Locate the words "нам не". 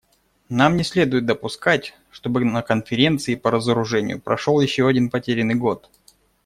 0.49-0.83